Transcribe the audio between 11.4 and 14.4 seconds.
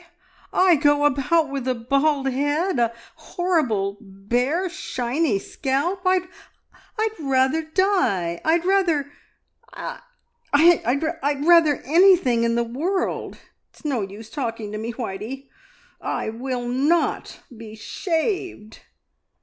rather anything in the world! It's no use